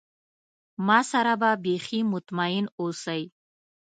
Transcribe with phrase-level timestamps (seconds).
[0.87, 3.21] ما سره به بیخي مطمئن اوسی.